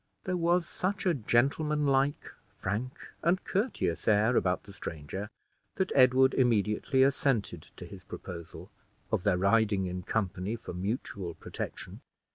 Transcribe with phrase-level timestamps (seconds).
[0.23, 5.29] There was such a gentlemanlike, frank, and courteous air about the stranger,
[5.75, 8.71] that Edward immediately assented to his proposal,
[9.11, 12.01] of their riding in company for mutual protection.